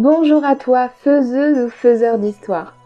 [0.00, 2.76] Bonjour à toi, faiseuse ou faiseur d'histoire.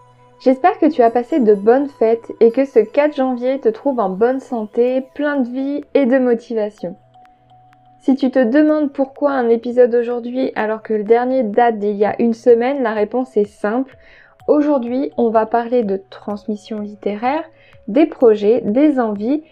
[0.40, 4.00] J'espère que tu as passé de bonnes fêtes et que ce 4 janvier te trouve
[4.00, 6.96] en bonne santé, plein de vie et de motivation.
[8.00, 12.06] Si tu te demandes pourquoi un épisode aujourd'hui alors que le dernier date d'il y
[12.06, 13.94] a une semaine, la réponse est simple.
[14.48, 17.44] Aujourd'hui, on va parler de transmission littéraire,
[17.88, 19.42] des projets, des envies,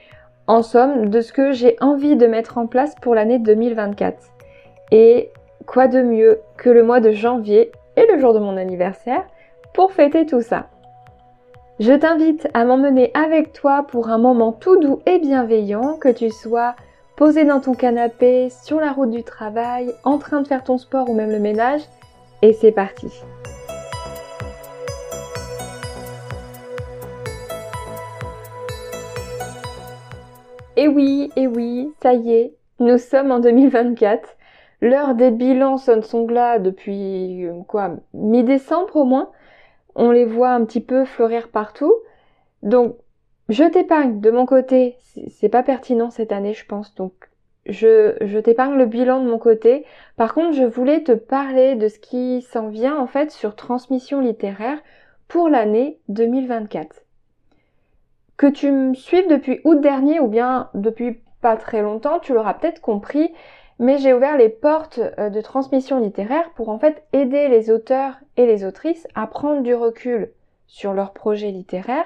[0.46, 4.16] en somme, de ce que j'ai envie de mettre en place pour l'année 2024.
[4.92, 5.30] Et
[5.66, 9.24] quoi de mieux que le mois de janvier et le jour de mon anniversaire
[9.74, 10.66] pour fêter tout ça.
[11.78, 16.30] Je t'invite à m'emmener avec toi pour un moment tout doux et bienveillant, que tu
[16.30, 16.74] sois
[17.16, 21.08] posé dans ton canapé, sur la route du travail, en train de faire ton sport
[21.08, 21.82] ou même le ménage.
[22.42, 23.08] Et c'est parti
[30.76, 34.36] Et oui, et oui, ça y est, nous sommes en 2024
[34.80, 39.30] L'heure des bilans sonne son glas depuis euh, quoi mi-décembre au moins.
[39.94, 41.94] On les voit un petit peu fleurir partout.
[42.62, 42.96] Donc
[43.48, 44.96] je t'épargne de mon côté,
[45.28, 47.12] c'est pas pertinent cette année je pense, donc
[47.66, 49.84] je, je t'épargne le bilan de mon côté.
[50.16, 54.20] Par contre, je voulais te parler de ce qui s'en vient en fait sur transmission
[54.20, 54.78] littéraire
[55.28, 57.02] pour l'année 2024.
[58.36, 62.54] Que tu me suives depuis août dernier ou bien depuis pas très longtemps, tu l'auras
[62.54, 63.32] peut-être compris,
[63.80, 68.20] mais j'ai ouvert les portes euh, de transmission littéraire pour en fait aider les auteurs
[68.36, 70.30] et les autrices à prendre du recul
[70.66, 72.04] sur leurs projets littéraires,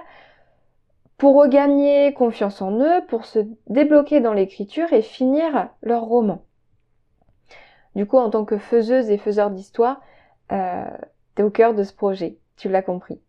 [1.19, 6.43] pour regagner confiance en eux, pour se débloquer dans l'écriture et finir leur roman.
[7.97, 10.01] Du coup, en tant que faiseuse et faiseur d'histoire,
[10.53, 10.85] euh,
[11.35, 13.21] t'es au cœur de ce projet, tu l'as compris.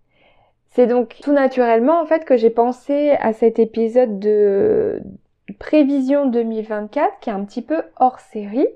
[0.70, 5.02] C'est donc tout naturellement en fait que j'ai pensé à cet épisode de,
[5.58, 8.68] prévision 2024 qui est un petit peu hors série.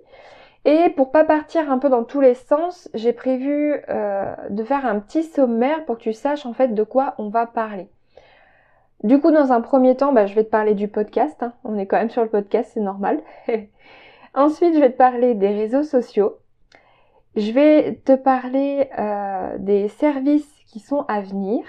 [0.66, 4.86] Et pour pas partir un peu dans tous les sens, j'ai prévu euh, de faire
[4.86, 7.90] un petit sommaire pour que tu saches en fait de quoi on va parler.
[9.04, 11.42] Du coup, dans un premier temps, bah, je vais te parler du podcast.
[11.42, 11.54] Hein.
[11.64, 13.22] On est quand même sur le podcast, c'est normal.
[14.34, 16.38] Ensuite, je vais te parler des réseaux sociaux.
[17.36, 21.64] Je vais te parler euh, des services qui sont à venir,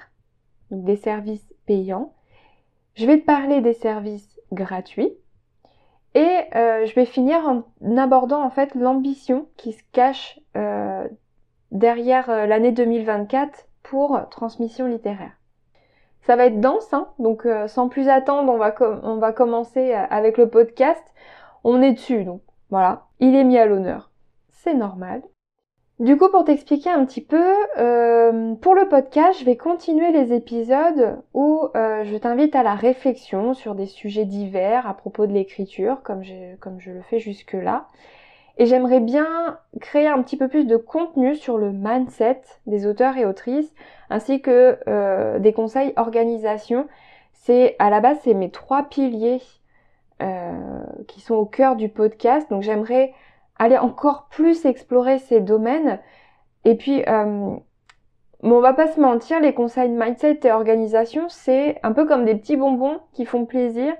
[0.70, 2.12] donc des services payants.
[2.94, 5.12] Je vais te parler des services gratuit.
[6.14, 11.06] Et euh, je vais finir en abordant en fait l'ambition qui se cache euh,
[11.70, 15.32] derrière euh, l'année 2024 pour transmission littéraire.
[16.22, 20.36] Ça va être dense, hein, donc sans plus attendre, on va, on va commencer avec
[20.36, 21.02] le podcast.
[21.64, 24.10] On est dessus, donc voilà, il est mis à l'honneur.
[24.50, 25.22] C'est normal.
[26.00, 30.32] Du coup, pour t'expliquer un petit peu, euh, pour le podcast, je vais continuer les
[30.32, 35.32] épisodes où euh, je t'invite à la réflexion sur des sujets divers à propos de
[35.32, 36.22] l'écriture, comme,
[36.58, 37.86] comme je le fais jusque-là.
[38.56, 43.18] Et j'aimerais bien créer un petit peu plus de contenu sur le mindset des auteurs
[43.18, 43.74] et autrices,
[44.08, 46.88] ainsi que euh, des conseils organisation.
[47.34, 49.42] C'est à la base, c'est mes trois piliers
[51.08, 52.50] qui sont au cœur du podcast.
[52.50, 53.14] Donc j'aimerais
[53.60, 56.00] aller encore plus explorer ces domaines.
[56.64, 57.62] Et puis, euh, bon,
[58.42, 62.34] on va pas se mentir, les conseils mindset et organisation, c'est un peu comme des
[62.34, 63.94] petits bonbons qui font plaisir,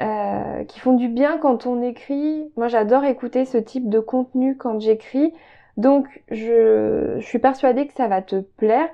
[0.00, 2.52] euh, qui font du bien quand on écrit.
[2.56, 5.32] Moi, j'adore écouter ce type de contenu quand j'écris.
[5.76, 8.88] Donc, je, suis persuadée que ça va te plaire.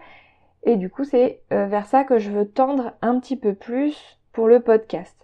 [0.64, 4.18] Et du coup, c'est euh, vers ça que je veux tendre un petit peu plus
[4.32, 5.16] pour le podcast.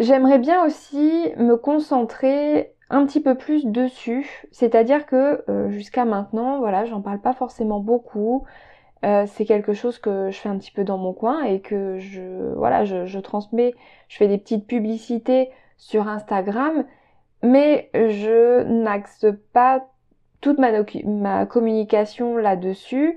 [0.00, 4.46] J'aimerais bien aussi me concentrer un petit peu plus dessus.
[4.50, 8.44] C'est-à-dire que euh, jusqu'à maintenant, voilà, j'en parle pas forcément beaucoup.
[9.04, 11.98] Euh, c'est quelque chose que je fais un petit peu dans mon coin et que
[11.98, 13.74] je voilà je, transmets
[14.08, 15.48] je fais des petites publicités
[15.78, 16.84] sur Instagram
[17.42, 19.24] mais je n'axe
[19.54, 19.86] pas
[20.42, 23.16] toute ma, communication là-dessus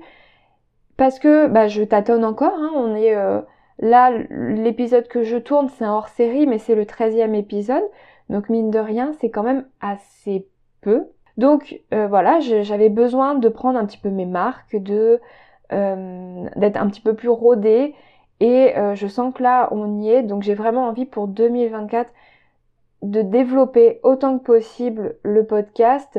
[0.96, 2.72] parce que bah, je tâtonne encore hein.
[2.74, 3.42] on est euh,
[3.78, 7.84] là l'épisode que je tourne c'est un hors série mais c'est le 13e épisode
[8.30, 10.48] donc mine de rien, c'est quand même assez
[10.80, 11.06] peu.
[11.36, 15.20] Donc euh, voilà, j'avais besoin de prendre un petit peu mes marques, de
[15.72, 17.94] euh, d'être un petit peu plus rodée.
[18.40, 20.22] Et euh, je sens que là, on y est.
[20.22, 22.10] Donc j'ai vraiment envie pour 2024
[23.02, 26.18] de développer autant que possible le podcast.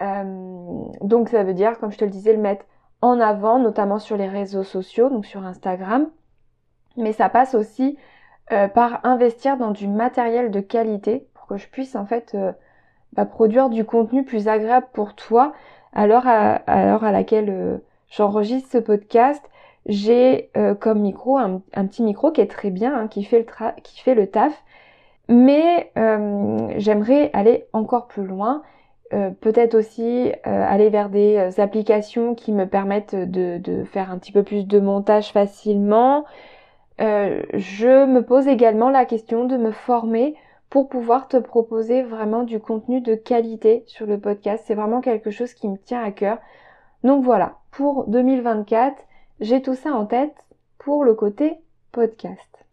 [0.00, 2.64] donc ça veut dire, comme je te le disais, le mettre
[3.00, 6.08] en avant, notamment sur les réseaux sociaux, donc sur Instagram.
[6.96, 7.98] Mais ça passe aussi
[8.48, 12.52] par investir dans du matériel de qualité que je puisse en fait euh,
[13.12, 15.52] bah, produire du contenu plus agréable pour toi
[15.92, 17.78] à l'heure à, laquelle euh,
[18.08, 19.42] j'enregistre ce podcast.
[19.86, 23.80] J'ai euh, comme micro un, petit micro qui est très bien, hein, qui, fait le
[23.82, 24.62] qui fait le taf.
[25.28, 25.92] Mais
[26.76, 28.62] j'aimerais aller encore plus loin.
[29.10, 34.66] peut-être aussi aller vers des applications qui me permettent de, faire un petit peu plus
[34.66, 36.24] de montage facilement.
[36.98, 40.34] je me pose également la question de me former
[40.72, 44.64] pour pouvoir te proposer vraiment du contenu de qualité sur le podcast.
[44.66, 46.38] C'est vraiment quelque chose qui me tient à cœur.
[47.04, 48.96] Donc voilà, pour 2024,
[49.40, 50.34] j'ai tout ça en tête
[50.78, 51.58] pour le côté
[51.92, 52.64] podcast.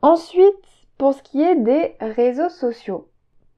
[0.00, 0.64] Ensuite,
[0.96, 3.10] pour ce qui est des réseaux sociaux.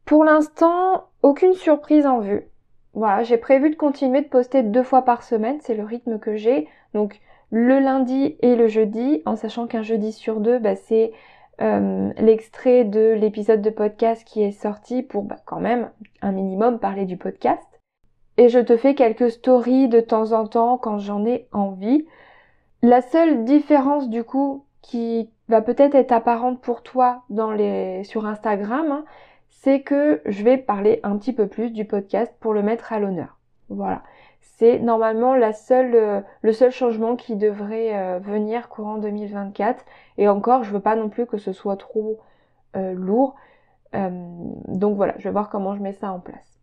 [0.06, 2.48] Pour l'instant, aucune surprise en vue.
[2.94, 6.34] Voilà, j'ai prévu de continuer de poster deux fois par semaine, c'est le rythme que
[6.34, 6.66] j'ai.
[6.94, 7.20] Donc
[7.52, 11.12] le lundi et le jeudi, en sachant qu'un jeudi sur deux, bah, c'est
[11.60, 15.90] euh, l'extrait de l'épisode de podcast qui est sorti pour bah, quand même
[16.22, 17.62] un minimum parler du podcast.
[18.38, 22.06] Et je te fais quelques stories de temps en temps quand j'en ai envie.
[22.82, 28.26] La seule différence du coup qui va peut-être être apparente pour toi dans les sur
[28.26, 29.04] Instagram, hein,
[29.50, 32.98] c'est que je vais parler un petit peu plus du podcast pour le mettre à
[32.98, 33.38] l'honneur.
[33.68, 34.02] Voilà.
[34.42, 39.84] C'est normalement euh, le seul changement qui devrait euh, venir courant 2024.
[40.18, 42.18] Et encore, je veux pas non plus que ce soit trop
[42.76, 43.34] euh, lourd.
[43.92, 46.60] donc voilà, je vais voir comment je mets ça en place.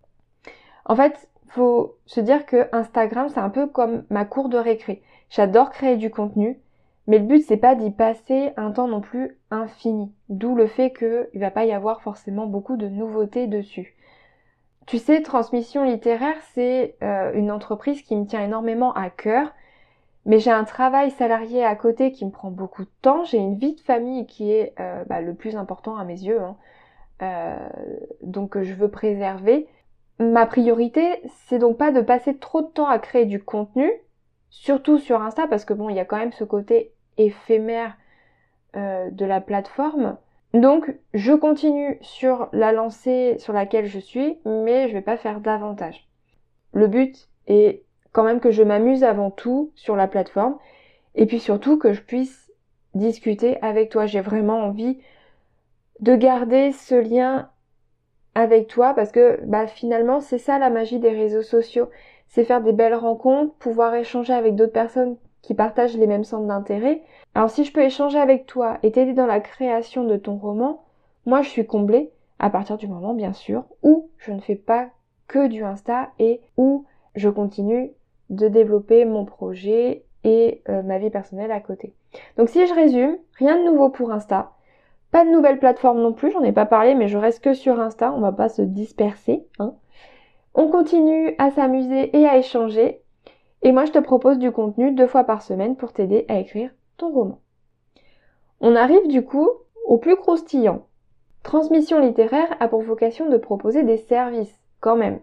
[0.86, 5.02] En fait, faut se dire que Instagram, c'est un peu comme ma cour de récré.
[5.30, 6.60] J'adore créer du contenu,
[7.08, 10.12] mais le but c'est pas d'y passer un temps non plus infini.
[10.30, 13.96] D'où le fait qu'il va pas y avoir forcément beaucoup de nouveautés dessus.
[14.90, 19.54] Tu sais, Transmission littéraire, c'est euh, une entreprise qui me tient énormément à cœur,
[20.26, 23.56] mais j'ai un travail salarié à côté qui me prend beaucoup de temps, j'ai une
[23.56, 26.56] vie de famille qui est euh, bah, le plus important à mes yeux, hein.
[27.22, 27.70] euh,
[28.24, 29.68] donc je veux préserver.
[30.18, 33.92] Ma priorité, c'est donc pas de passer trop de temps à créer du contenu,
[34.50, 37.96] surtout sur Insta, parce que bon, il y a quand même ce côté éphémère
[38.74, 40.18] de la plateforme.
[40.54, 45.42] Donc, je continue sur la lancée sur laquelle je suis, mais je vais pas faire
[45.42, 46.08] davantage.
[46.74, 50.58] Le but est quand même que je m'amuse avant tout sur la plateforme,
[51.16, 52.52] et puis surtout que je puisse
[52.96, 54.08] discuter avec toi.
[54.08, 55.00] J'ai vraiment envie
[56.00, 57.50] de garder ce lien
[58.36, 61.90] avec toi parce que bah, finalement c'est ça la magie des réseaux sociaux.
[62.28, 66.48] C'est faire des belles rencontres, pouvoir échanger avec d'autres personnes qui partagent les mêmes centres
[66.48, 67.02] d'intérêt.
[67.36, 70.84] Alors si je peux échanger avec toi et t'aider dans la création de ton roman,
[71.26, 74.90] moi je suis comblée à partir du moment bien sûr où je ne fais pas
[75.28, 77.92] que du Insta et où je continue
[78.30, 81.94] de développer mon projet et euh, ma vie personnelle à côté.
[82.38, 84.52] Donc si je résume, rien de nouveau pour Insta.
[85.12, 87.80] Pas de nouvelle plateforme non plus, j'en ai pas parlé, mais je reste que sur
[87.80, 89.46] Insta, on va pas se disperser.
[89.58, 89.74] Hein.
[90.54, 93.02] On continue à s'amuser et à échanger.
[93.62, 96.72] Et moi, je te propose du contenu deux fois par semaine pour t'aider à écrire
[96.98, 97.40] ton roman.
[98.62, 99.50] On arrive du coup
[99.86, 100.86] au plus croustillant.
[101.44, 105.20] Transmission littéraire a pour vocation de proposer des services, quand même.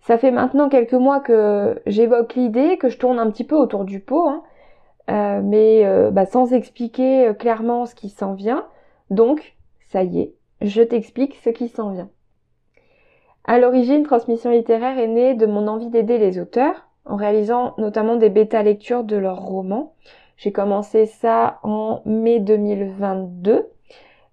[0.00, 3.84] Ça fait maintenant quelques mois que j'évoque l'idée, que je tourne un petit peu autour
[3.84, 4.42] du pot, hein,
[5.10, 8.66] euh, mais euh, bah, sans expliquer euh, clairement ce qui s'en vient.
[9.10, 9.56] Donc,
[9.88, 12.10] ça y est, je t'explique ce qui s'en vient.
[13.44, 18.16] À l'origine, Transmission littéraire est née de mon envie d'aider les auteurs, en réalisant notamment
[18.16, 19.94] des bêta-lectures de leurs romans.
[20.36, 23.68] J'ai commencé ça en mai 2022.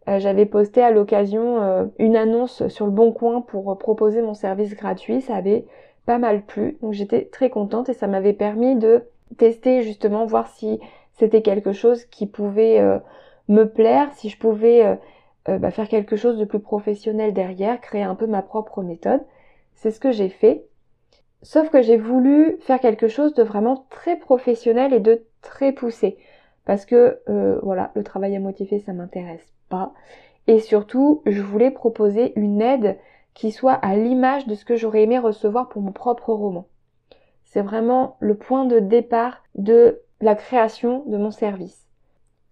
[0.07, 4.33] Euh, j'avais posté à l'occasion euh, une annonce sur le Bon Coin pour proposer mon
[4.33, 5.21] service gratuit.
[5.21, 5.65] Ça avait
[6.05, 9.03] pas mal plu, donc j'étais très contente et ça m'avait permis de
[9.37, 10.79] tester justement, voir si
[11.13, 12.99] c'était quelque chose qui pouvait euh,
[13.49, 14.97] me plaire, si je pouvais
[15.45, 19.21] bah, faire quelque chose de plus professionnel derrière, créer un peu ma propre méthode.
[19.75, 20.66] C'est ce que j'ai fait.
[21.47, 26.17] Sauf que j'ai voulu faire quelque chose de vraiment très professionnel et de très poussé.
[26.65, 29.93] Parce que euh, voilà, le travail à motiver, ça m'intéresse pas.
[30.47, 32.97] Et surtout, je voulais proposer une aide
[33.33, 36.67] qui soit à l'image de ce que j'aurais aimé recevoir pour mon propre roman.
[37.45, 41.87] C'est vraiment le point de départ de la création de mon service.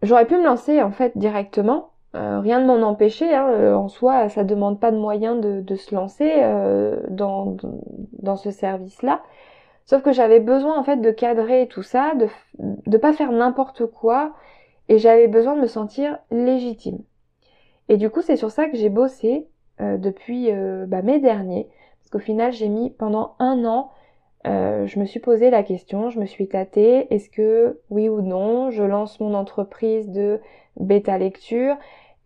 [0.03, 3.89] J'aurais pu me lancer en fait directement, euh, rien ne m'en empêchait, hein, euh, en
[3.89, 7.57] soi ça demande pas de moyens de, se lancer euh, dans,
[8.19, 9.21] dans ce service-là.
[9.85, 12.27] Sauf que j'avais besoin en fait de cadrer tout ça, de
[12.87, 14.33] ne pas faire n'importe quoi,
[14.87, 16.99] et j'avais besoin de me sentir légitime.
[17.89, 19.47] Et du coup c'est sur ça que j'ai bossé
[19.79, 20.49] depuis
[20.87, 21.67] bah, mai dernier,
[21.99, 23.91] parce qu'au final j'ai mis pendant un an,
[24.45, 28.71] je me suis posé la question, je me suis tâtée, est-ce que oui ou non,
[28.71, 30.39] je lance mon entreprise de
[30.77, 31.77] bêta lecture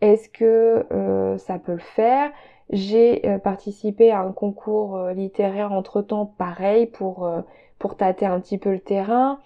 [0.02, 2.32] est-ce que euh, ça peut le faire?
[2.70, 7.30] J'ai euh, participé à un concours euh, littéraire entre-temps, pareil, pour,
[7.80, 9.40] pour tâter un petit peu le terrain.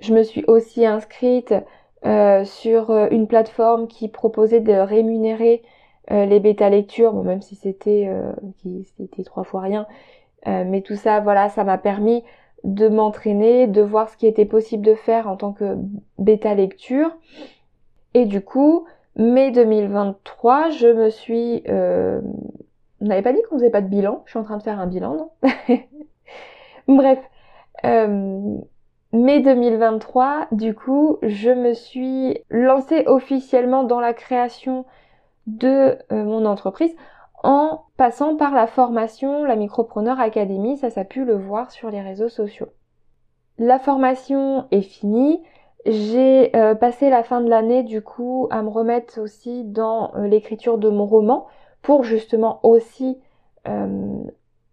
[0.00, 1.54] Je me suis aussi inscrite
[2.44, 5.62] sur une plateforme qui proposait de rémunérer
[6.08, 8.10] les bêta lectures, même si c'était
[8.96, 9.86] c'était trois fois rien,
[10.46, 12.24] mais tout ça, voilà, ça m'a permis
[12.64, 15.76] de m'entraîner, de voir ce qui était possible de faire en tant que
[16.18, 17.10] bêta lecture.
[18.14, 18.86] Et du coup,
[19.20, 21.62] mai 2023, je me suis...
[21.68, 22.20] Euh...
[23.00, 24.22] On n'avait pas dit qu'on faisait pas de bilan.
[24.26, 25.30] Je suis en train de faire un bilan, non?
[26.88, 27.18] Bref.
[27.84, 28.58] Euh...
[29.12, 34.84] Mai 2023, du coup, je me suis lancée officiellement dans la création
[35.48, 36.94] de euh, mon entreprise
[37.42, 41.90] en passant par la formation, la Micropreneur Academy, ça ça a pu le voir sur
[41.90, 42.68] les réseaux sociaux.
[43.58, 45.42] La formation est finie,
[45.86, 50.26] j'ai euh, passé la fin de l'année du coup à me remettre aussi dans euh,
[50.26, 51.46] l'écriture de mon roman
[51.82, 53.18] pour justement aussi
[53.66, 54.22] euh,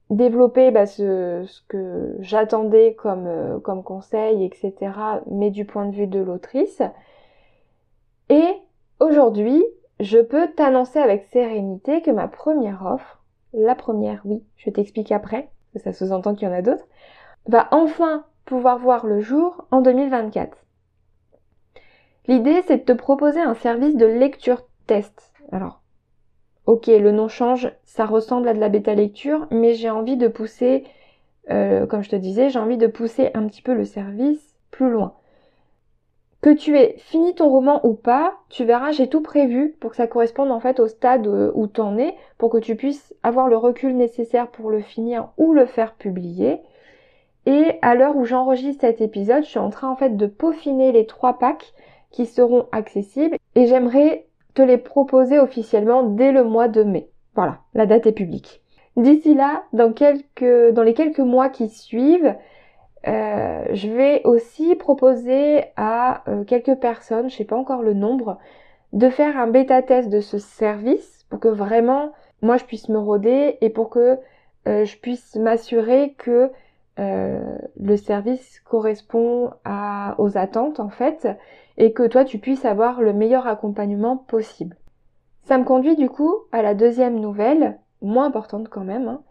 [0.09, 4.73] développer bah, ce, ce, que j'attendais comme, comme conseil, etc.
[5.29, 6.81] mais du point de vue de l'autrice.
[8.29, 8.45] Et
[8.99, 9.63] aujourd'hui,
[9.99, 13.23] je peux t'annoncer avec sérénité que ma première offre,
[13.53, 16.87] la première, oui, je t'explique après, que ça sous-entend qu'il y en a d'autres,
[17.47, 20.57] va enfin pouvoir voir le jour en 2024.
[22.27, 25.33] L'idée, c'est de te proposer un service de lecture test.
[25.51, 25.81] Alors,
[26.65, 30.27] ok, le nom change, ça ressemble à de la bêta lecture, mais j'ai envie de
[30.27, 30.83] pousser,
[31.49, 34.89] euh, comme je te disais, j'ai envie de pousser un petit peu le service plus
[34.89, 35.13] loin.
[36.41, 39.95] Que tu aies fini ton roman ou pas, tu verras, j'ai tout prévu pour que
[39.95, 43.47] ça corresponde en fait au stade où tu en es, pour que tu puisses avoir
[43.47, 46.61] le recul nécessaire pour le finir ou le faire publier.
[47.47, 50.91] Et à l'heure où j'enregistre cet épisode, je suis en train en fait de peaufiner
[50.91, 51.73] les trois packs
[52.11, 57.09] qui seront accessibles et j'aimerais te les proposer officiellement dès le mois de mai.
[57.35, 58.61] Voilà, la date est publique.
[58.97, 59.93] D'ici là, dans,
[60.83, 62.35] les quelques mois qui suivent,
[63.07, 68.39] euh, je vais aussi proposer à euh, quelques personnes, je sais pas encore le nombre,
[68.93, 72.11] de faire un bêta test de ce service pour que vraiment
[72.41, 74.17] moi je puisse me roder et pour que
[74.67, 76.51] euh, je puisse m'assurer que
[76.99, 79.51] le service correspond
[80.17, 81.27] aux attentes en fait
[81.77, 84.77] et que toi tu puisses avoir le meilleur accompagnement possible.
[85.43, 89.21] Ça me conduit du coup à la deuxième nouvelle, moins importante quand même, hein,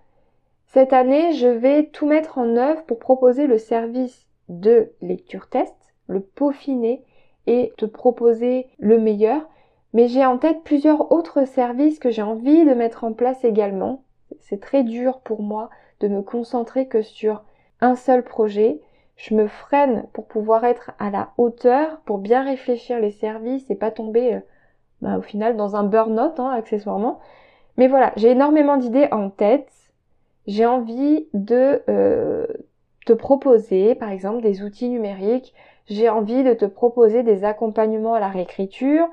[0.77, 5.75] cette année, je vais tout mettre en œuvre pour proposer le service de lecture test,
[6.07, 7.03] le peaufiner
[7.47, 9.49] et te proposer le meilleur.
[9.95, 14.03] Mais j'ai en tête plusieurs autres services que j'ai envie de mettre en place également.
[14.41, 17.43] C'est très dur pour moi de me concentrer que sur
[17.81, 18.81] un seul projet.
[19.17, 23.75] Je me freine pour pouvoir être à la hauteur, pour bien réfléchir les services et
[23.75, 24.41] pas tomber euh,
[25.03, 27.21] bah, au final dans un burn-out hein, accessoirement.
[27.77, 29.71] Mais voilà, j'ai énormément d'idées en tête
[30.47, 32.47] j'ai envie de euh,
[33.05, 35.55] te proposer, par exemple, des outils numériques.
[35.87, 39.09] J'ai envie de te proposer des accompagnements à la réécriture.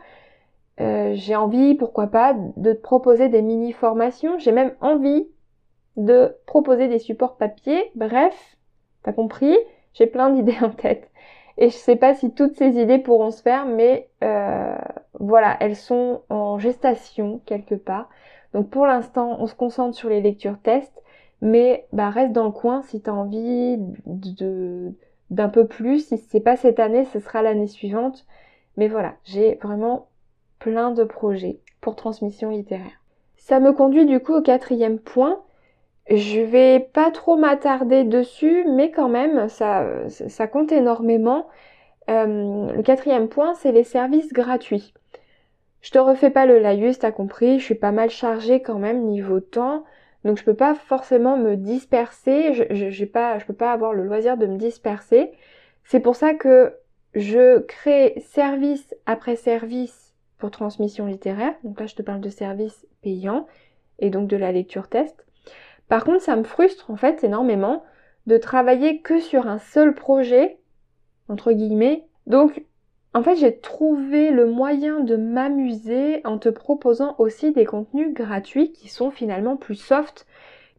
[0.80, 4.38] Euh, j'ai envie, pourquoi pas, de te proposer des mini-formations.
[4.40, 5.28] J'ai même envie
[5.98, 7.92] de proposer des supports papier.
[7.96, 8.58] Bref,
[9.04, 9.56] t'as compris?
[9.94, 11.10] J'ai plein d'idées en tête.
[11.58, 14.76] Et je sais pas si toutes ces idées pourront se faire, mais euh,
[15.20, 18.10] voilà, elles sont en gestation quelque part.
[18.54, 21.04] Donc pour l'instant, on se concentre sur les lectures tests
[21.44, 23.78] mais bah, reste dans le coin si tu as envie
[25.30, 26.08] d'un peu plus.
[26.08, 28.26] Si c'est pas cette année, ce sera l'année suivante.
[28.78, 30.08] Mais voilà, j'ai vraiment
[30.60, 33.02] plein de projets pour transmission littéraire.
[33.36, 35.42] Ça me conduit du coup au quatrième point.
[36.10, 41.48] Je vais pas trop m'attarder dessus, mais quand même, ça, ça compte énormément.
[42.10, 44.94] Euh, le quatrième point, c'est les services gratuits.
[45.82, 49.04] Je te refais pas le laïus, t'as compris, je suis pas mal chargée quand même
[49.06, 49.84] niveau temps.
[50.24, 54.38] Donc je peux pas forcément me disperser, je, je, je peux pas avoir le loisir
[54.38, 55.32] de me disperser.
[55.84, 56.74] C'est pour ça que
[57.16, 61.54] je crée service après service pour transmission littéraire.
[61.64, 63.48] Donc là je te parle de service payant
[64.00, 65.26] et donc de la lecture test.
[65.90, 67.84] Par contre ça me frustre en fait énormément
[68.26, 70.60] de travailler que sur un seul projet,
[71.28, 72.06] entre guillemets.
[72.26, 72.64] Donc
[73.16, 78.72] en fait, j'ai trouvé le moyen de m'amuser en te proposant aussi des contenus gratuits
[78.72, 80.26] qui sont finalement plus soft,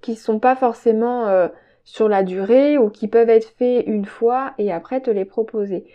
[0.00, 1.48] qui sont pas forcément euh,
[1.84, 5.86] sur la durée ou qui peuvent être faits une fois et après te les proposer.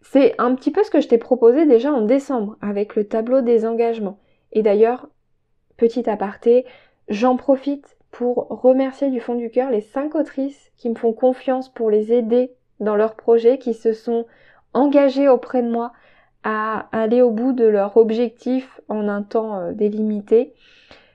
[0.00, 3.40] C'est un petit peu ce que je t'ai proposé déjà en décembre avec le tableau
[3.40, 4.20] des engagements.
[4.52, 5.08] Et d'ailleurs,
[5.76, 6.66] petit aparté,
[7.08, 11.68] j'en profite pour remercier du fond du cœur les cinq autrices qui me font confiance
[11.68, 14.26] pour les aider dans leurs projets, qui se sont
[14.72, 15.92] engagés auprès de moi
[16.44, 20.54] à aller au bout de leur objectif en un temps euh, délimité.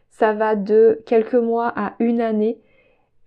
[0.09, 2.59] Ça va de quelques mois à une année.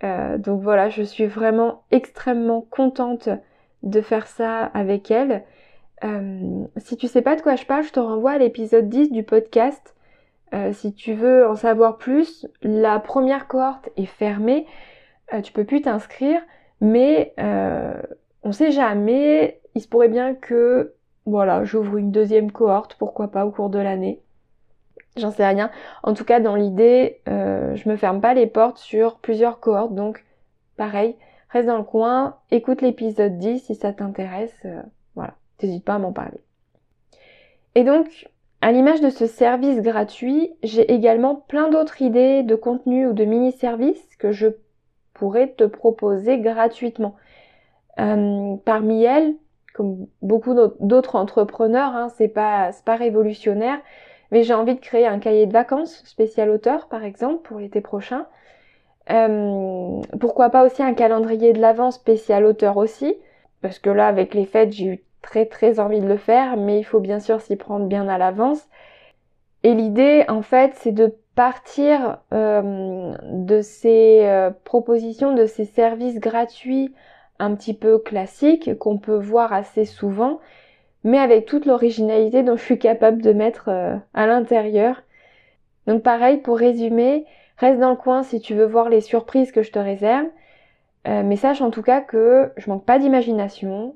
[0.05, 3.29] Euh, donc voilà, je suis vraiment extrêmement contente
[3.83, 5.43] de faire ça avec elles.
[6.05, 9.11] Euh, si tu sais pas de quoi je parle, je te renvoie à l'épisode 10
[9.11, 9.96] du podcast.
[10.73, 14.67] Si tu veux en savoir plus, la première cohorte est fermée.
[15.33, 16.41] euh, tu peux plus t'inscrire,
[16.81, 18.01] mais euh,
[18.43, 23.45] on sait jamais, il se pourrait bien que voilà, j'ouvre une deuxième cohorte, pourquoi pas,
[23.45, 24.23] au cours de l'année.
[25.17, 25.71] J'en sais rien.
[26.03, 29.95] En tout cas, dans l'idée, euh, je me ferme pas les portes sur plusieurs cohortes,
[29.95, 30.25] donc
[30.77, 31.17] pareil,
[31.51, 34.83] reste dans le coin, écoute l'épisode 10 si ça t'intéresse, euh,
[35.15, 36.41] voilà, n'hésite pas à m'en parler.
[37.75, 38.29] Et donc,
[38.61, 43.25] à l'image de ce service gratuit, j'ai également plein d'autres idées de contenu ou de
[43.25, 44.49] mini-services que je
[45.13, 47.17] pourrais te proposer gratuitement.
[47.99, 49.35] Euh, parmi elles,
[49.75, 53.79] comme beaucoup d'autres entrepreneurs, hein, c'est pas, pas révolutionnaire,
[54.31, 57.81] mais j'ai envie de créer un cahier de vacances spécial auteur, par exemple, pour l'été
[57.81, 58.27] prochain.
[59.11, 63.15] Euh, pourquoi pas aussi un calendrier de l'avant spécial auteur aussi,
[63.61, 66.79] parce que là, avec les fêtes, j'ai eu très très envie de le faire, mais
[66.79, 68.67] il faut bien sûr s'y prendre bien à l'avance.
[69.65, 76.21] Et l'idée, en fait, c'est de partir euh, de ces euh, propositions, de ces services
[76.21, 76.95] gratuits
[77.41, 80.39] un petit peu classiques qu'on peut voir assez souvent,
[81.03, 85.03] mais avec toute l'originalité dont je suis capable de mettre euh, à l'intérieur.
[85.89, 87.27] Donc pareil, pour résumer,
[87.59, 90.27] reste dans le coin si tu veux voir les surprises que je te réserve,
[91.09, 93.95] mais sache en tout cas que je manque pas d'imagination.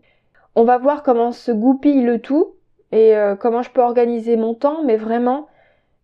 [0.55, 2.55] On va voir comment se goupille le tout
[2.93, 5.47] et comment je peux organiser mon temps, mais vraiment,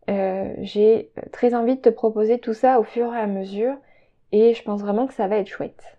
[0.08, 3.74] euh, j'ai très envie de te proposer tout ça au fur et à mesure
[4.32, 5.98] et je pense vraiment que ça va être chouette.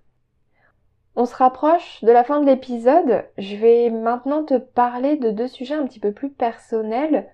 [1.16, 3.26] On se rapproche de la fin de l'épisode.
[3.38, 7.28] Je vais maintenant te parler de deux sujets un petit peu plus personnels.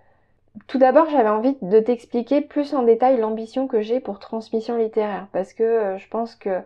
[0.67, 5.27] Tout d'abord, j'avais envie de t'expliquer plus en détail l'ambition que j'ai pour transmission littéraire
[5.33, 6.59] parce que euh, je pense que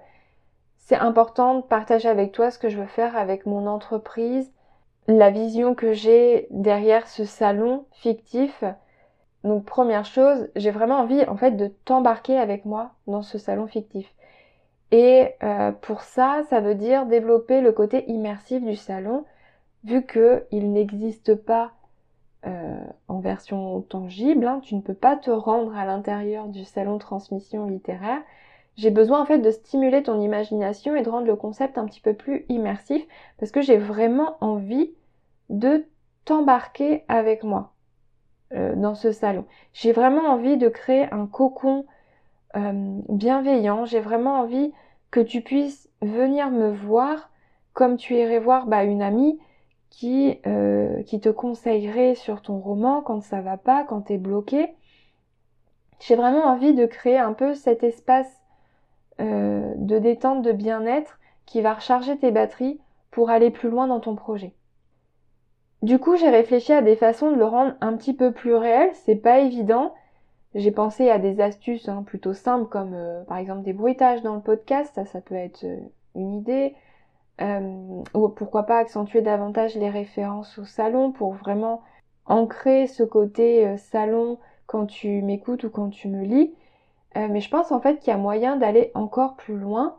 [0.87, 4.51] c'est important de partager avec toi ce que je veux faire avec mon entreprise,
[5.07, 8.63] la vision que j'ai derrière ce salon fictif
[9.43, 13.67] donc première chose, j'ai vraiment envie en fait de t'embarquer avec moi dans ce salon
[13.67, 14.13] fictif.
[14.91, 19.25] Et euh, pour ça, ça veut dire développer le côté immersif du salon,
[19.83, 21.71] vu qu'il n'existe pas
[22.45, 26.97] euh, en version tangible, hein, tu ne peux pas te rendre à l'intérieur du salon
[26.97, 28.21] transmission littéraire.
[28.77, 32.01] J'ai besoin en fait de stimuler ton imagination et de rendre le concept un petit
[32.01, 33.05] peu plus immersif,
[33.39, 34.93] parce que j'ai vraiment envie
[35.49, 35.85] de
[36.25, 37.73] t'embarquer avec moi.
[38.53, 39.43] Euh, dans ce salon.
[39.73, 41.85] J'ai vraiment envie de créer un cocon
[42.55, 43.83] euh, bienveillant.
[43.83, 44.71] J'ai vraiment envie
[45.11, 47.29] que tu puisses venir me voir
[47.73, 49.37] comme tu irais voir bah, une amie
[49.89, 54.17] qui, euh, qui te conseillerait sur ton roman quand ça va pas, quand tu es
[54.17, 54.73] bloqué.
[55.99, 58.33] J'ai vraiment envie de créer un peu cet espace
[59.19, 62.79] de détente, de bien-être qui va recharger tes batteries
[63.11, 64.53] pour aller plus loin dans ton projet.
[65.83, 68.89] Du coup, j'ai réfléchi à des façons de le rendre un petit peu plus réel.
[68.93, 69.93] C'est pas évident.
[70.55, 74.35] J'ai pensé à des astuces hein, plutôt simples comme euh, par exemple des bruitages dans
[74.35, 75.77] le podcast, ça, ça peut être euh,
[76.15, 76.75] une idée.
[77.41, 81.83] Euh, ou pourquoi pas accentuer davantage les références au salon pour vraiment
[82.25, 86.55] ancrer ce côté salon quand tu m'écoutes ou quand tu me lis.
[87.29, 89.97] Mais je pense en fait qu'il y a moyen d'aller encore plus loin.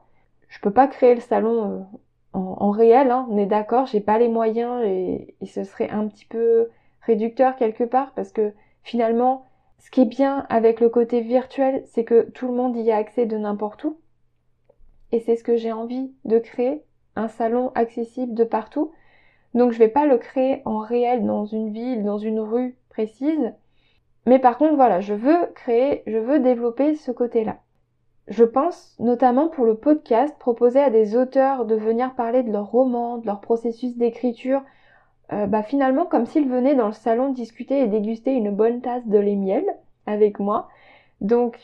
[0.49, 1.87] Je peux pas créer le salon
[2.33, 6.27] en, réel, hein, on est d'accord, j'ai pas les moyens et, ce serait un petit
[6.27, 6.69] peu
[7.03, 8.53] réducteur quelque part parce que
[8.83, 9.45] finalement,
[9.79, 12.97] ce qui est bien avec le côté virtuel, c'est que tout le monde y a
[12.97, 13.99] accès de n'importe où.
[15.13, 16.83] Et c'est ce que j'ai envie de créer,
[17.17, 18.93] un salon accessible de partout.
[19.55, 23.53] Donc je vais pas le créer en réel dans une ville, dans une rue précise.
[24.29, 27.57] Mais par contre, voilà, je veux créer, je veux développer ce côté-là.
[28.27, 32.71] Je pense notamment pour le podcast, proposer à des auteurs de venir parler de leur
[32.71, 34.61] roman, de leur processus d'écriture,
[35.33, 39.07] euh, bah finalement comme s'ils venaient dans le salon discuter et déguster une bonne tasse
[39.07, 39.65] de lait miel
[40.05, 40.69] avec moi.
[41.23, 41.59] Donc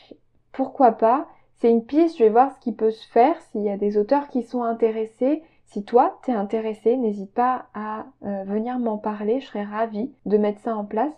[0.51, 1.27] pourquoi pas?
[1.57, 3.99] C'est une piste, je vais voir ce qui peut se faire, s'il y a des
[3.99, 5.43] auteurs qui sont intéressés.
[5.67, 10.37] Si toi, t'es intéressé, n'hésite pas à euh, venir m'en parler, je serais ravie de
[10.37, 11.13] mettre ça en place.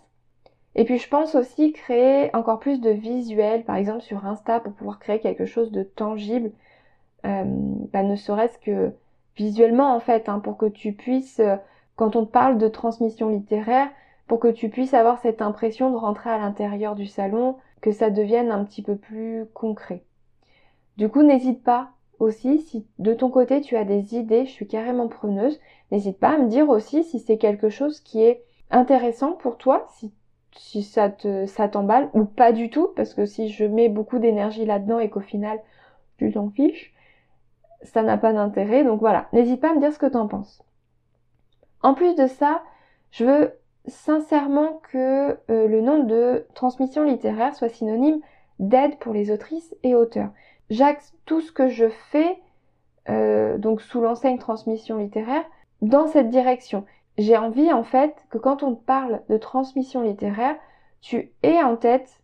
[0.74, 4.72] Et puis je pense aussi créer encore plus de visuels, par exemple sur Insta, pour
[4.72, 6.52] pouvoir créer quelque chose de tangible,
[7.26, 7.44] euh,
[7.92, 8.92] bah, ne serait-ce que
[9.36, 11.56] visuellement en fait, hein, pour que tu puisses, euh,
[11.96, 13.88] quand on te parle de transmission littéraire,
[14.26, 18.10] pour que tu puisses avoir cette impression de rentrer à l'intérieur du salon, que ça
[18.10, 20.02] devienne un petit peu plus concret.
[20.96, 24.66] Du coup, n'hésite pas aussi, si de ton côté tu as des idées, je suis
[24.66, 29.32] carrément preneuse, n'hésite pas à me dire aussi si c'est quelque chose qui est intéressant
[29.32, 29.86] pour toi,
[30.56, 34.64] si ça te t'emballe ou pas du tout parce que si je mets beaucoup d'énergie
[34.64, 35.60] là-dedans et qu'au final
[36.18, 36.92] tu t'en fiches
[37.82, 39.28] ça n'a pas d'intérêt donc voilà.
[39.32, 40.62] N'hésite pas à me dire ce que t'en penses.
[41.82, 42.62] En plus de ça
[43.10, 43.52] je veux
[43.86, 48.20] sincèrement que euh, le nom de transmission littéraire soit synonyme
[48.58, 50.30] d'aide pour les autrices et auteurs.
[50.70, 52.38] J'axe tout ce que je fais,
[53.08, 55.44] euh, donc sous l'enseigne transmission littéraire,
[55.80, 56.84] dans cette direction.
[57.18, 60.56] J'ai envie en fait que quand on parle de transmission littéraire,
[61.00, 62.22] tu aies en tête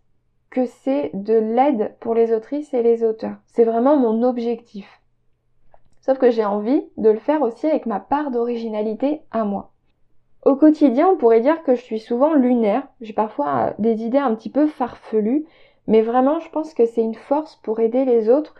[0.51, 3.37] que c'est de l'aide pour les autrices et les auteurs.
[3.47, 5.01] C'est vraiment mon objectif.
[6.01, 9.73] Sauf que j'ai envie de le faire aussi avec ma part d'originalité à moi.
[10.45, 12.87] Au quotidien, on pourrait dire que je suis souvent lunaire.
[13.01, 15.47] J'ai parfois des idées un petit peu farfelues,
[15.89, 18.55] mais vraiment, je pense que c'est une force pour aider les autres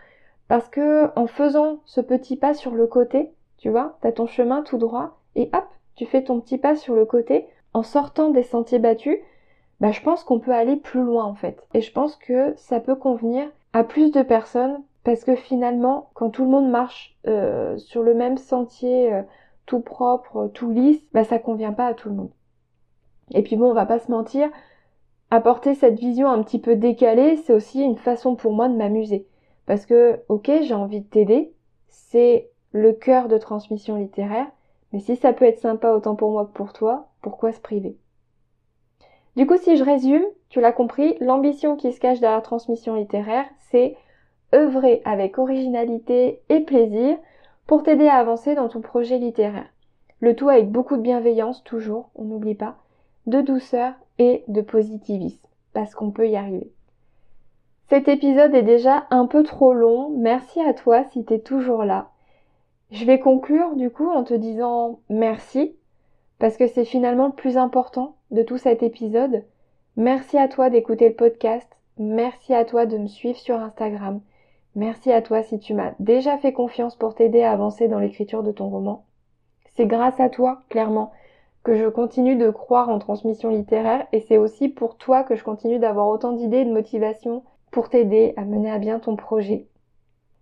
[0.49, 4.63] parce que en faisant ce petit pas sur le côté, tu vois, t'as ton chemin
[4.63, 5.65] tout droit et hop,
[5.95, 9.17] tu fais ton petit pas sur le côté en sortant des sentiers battus.
[9.81, 11.61] Bah, je pense qu'on peut aller plus loin en fait.
[11.73, 16.29] Et je pense que ça peut convenir à plus de personnes parce que finalement, quand
[16.29, 19.21] tout le monde marche euh, sur le même sentier euh,
[19.65, 22.31] tout propre, tout lisse, bah ça convient pas à tout le monde.
[23.31, 24.49] Et puis bon, on va pas se mentir,
[25.31, 29.27] apporter cette vision un petit peu décalée, c'est aussi une façon pour moi de m'amuser.
[29.65, 31.53] Parce que, ok, j'ai envie de t'aider,
[31.89, 34.47] c'est le cœur de transmission littéraire,
[34.95, 37.97] mais si ça peut être sympa autant pour moi que pour toi, pourquoi se priver?
[39.35, 42.95] Du coup, si je résume, tu l'as compris, l'ambition qui se cache derrière la transmission
[42.95, 43.97] littéraire, c'est
[44.53, 47.17] œuvrer avec originalité et plaisir
[47.67, 49.67] pour t'aider à avancer dans ton projet littéraire.
[50.21, 52.77] Le tout avec beaucoup de bienveillance, toujours, on n'oublie pas,
[53.25, 56.71] de douceur et de positivisme, parce qu'on peut y arriver.
[57.89, 62.11] Cet épisode est déjà un peu trop long, merci à toi si t'es toujours là.
[62.95, 65.75] Je vais conclure du coup en te disant merci,
[66.39, 69.43] parce que c'est finalement le plus important de tout cet épisode.
[69.97, 74.21] Merci à toi d'écouter le podcast, merci à toi de me suivre sur Instagram,
[74.75, 78.43] Merci à toi si tu m'as déjà fait confiance pour t'aider à avancer dans l'écriture
[78.43, 79.05] de ton roman.
[79.75, 81.11] C'est grâce à toi, clairement,
[81.63, 85.45] que je continue de croire en transmission littéraire et c'est aussi pour toi que je
[85.45, 89.67] continue d'avoir autant d'idées et de motivation pour t'aider à mener à bien ton projet.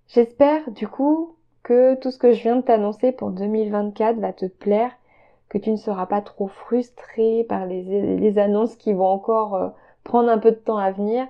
[0.07, 4.45] J'espère du coup que tout ce que je viens de t'annoncer pour 2024 va te
[4.45, 4.91] plaire,
[5.49, 9.69] que tu ne seras pas trop frustré par les, annonces qui vont encore euh,
[10.03, 11.27] prendre un peu de temps à venir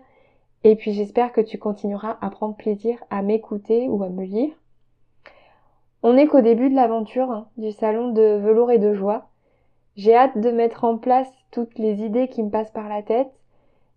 [0.63, 4.53] et puis j'espère que tu continueras à prendre plaisir à m'écouter ou à me lire.
[6.01, 9.27] On n'est qu'au début de l'aventure hein, du salon de velours et de joie.
[9.95, 13.31] J'ai hâte de mettre en place toutes les idées qui me passent par la tête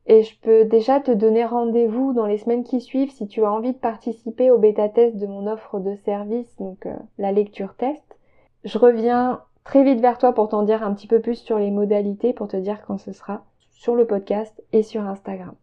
[0.07, 3.51] et je peux déjà te donner rendez-vous dans les semaines qui suivent si tu as
[3.51, 7.75] envie de participer au bêta test de mon offre de service, donc euh, la lecture
[7.75, 8.17] test.
[8.65, 11.71] Je reviens très vite vers toi pour t'en dire un petit peu plus sur les
[11.71, 13.43] modalités, pour te dire quand ce sera
[13.73, 15.55] sur le podcast et sur Instagram.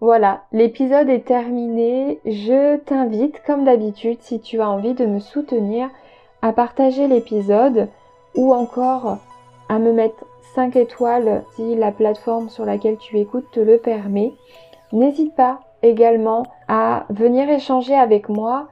[0.00, 2.20] Voilà, l'épisode est terminé.
[2.26, 5.88] Je t'invite, comme d'habitude, si tu as envie de me soutenir,
[6.42, 7.88] à partager l'épisode
[8.34, 9.18] ou encore
[9.68, 14.32] à me mettre 5 étoiles si la plateforme sur laquelle tu écoutes te le permet.
[14.90, 18.66] N'hésite pas également à venir échanger avec moi,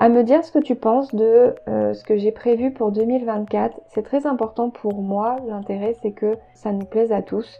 [0.00, 3.80] à me dire ce que tu penses de euh, ce que j'ai prévu pour 2024.
[3.88, 5.36] C'est très important pour moi.
[5.48, 7.58] L'intérêt, c'est que ça nous plaise à tous.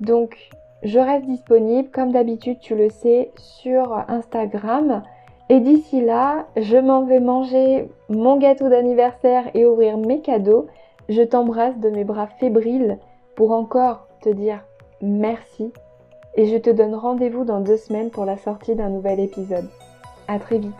[0.00, 0.48] Donc,
[0.82, 5.02] je reste disponible, comme d'habitude, tu le sais, sur Instagram.
[5.50, 10.68] Et d'ici là, je m'en vais manger mon gâteau d'anniversaire et ouvrir mes cadeaux.
[11.10, 12.98] Je t'embrasse de mes bras fébriles
[13.40, 14.62] pour encore te dire
[15.00, 15.72] merci.
[16.34, 19.66] Et je te donne rendez-vous dans deux semaines pour la sortie d'un nouvel épisode.
[20.28, 20.74] À très vite.